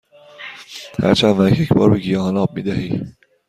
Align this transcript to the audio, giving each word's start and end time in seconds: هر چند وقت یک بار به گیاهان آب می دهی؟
هر 0.99 1.13
چند 1.13 1.39
وقت 1.39 1.59
یک 1.59 1.73
بار 1.73 1.89
به 1.89 1.99
گیاهان 1.99 2.37
آب 2.37 2.55
می 2.55 2.63
دهی؟ 2.63 3.01